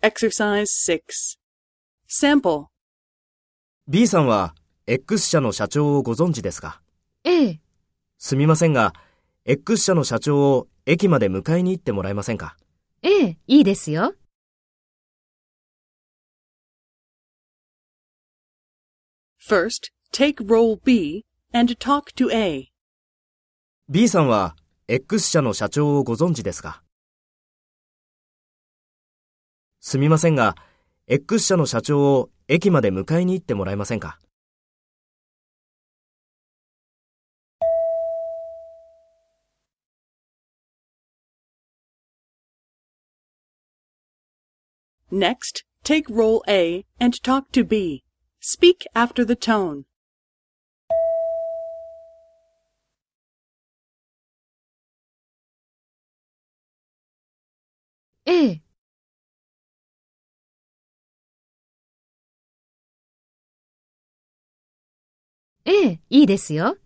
[0.00, 1.36] Exercise 6.
[2.08, 2.66] Sample.
[3.88, 4.54] B さんは
[4.86, 6.80] X 社の社長をご存知ですか？
[7.24, 7.60] ええ、
[8.16, 8.92] すみませんが、
[9.44, 12.56] X 社の社長を駅まで迎えに行ってもらえませんか？
[13.02, 14.14] ええ、いいですよ。
[19.44, 22.68] First, take role B and talk to A.
[23.88, 24.54] ?B さんは
[24.86, 26.84] X 社の社長をご存知ですか？
[29.88, 30.54] すみませんが、
[31.06, 34.18] X 社の社長を駅まで迎えに行ってもらえませんか
[45.10, 48.04] Next, take role A and talk to B.
[48.42, 49.84] Speak after the tone.
[58.26, 58.62] ええ、
[65.70, 66.78] ええ、いいですよ。